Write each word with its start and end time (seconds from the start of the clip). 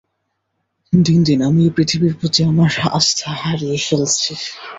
দিন 0.93 1.19
দিন 1.23 1.39
আমি 1.41 1.61
এই 1.63 1.71
পৃথিবীর 1.77 2.13
প্রতি 2.19 2.39
আমার 2.43 2.71
আস্থা 2.91 3.29
হারিয়ে 3.41 3.77
ফেলছি। 3.87 4.33